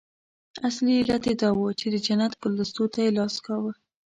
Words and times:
اصلي 0.67 0.93
علت 1.01 1.23
یې 1.29 1.35
دا 1.41 1.49
وو 1.57 1.67
چې 1.79 1.85
د 1.93 1.95
جنت 2.05 2.31
ګلدستو 2.41 2.83
ته 2.93 2.99
یې 3.05 3.11
لاس 3.17 3.35
کاوه. 3.45 3.71